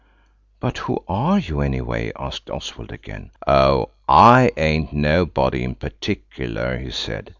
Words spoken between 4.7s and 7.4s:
nobody in particular," he said.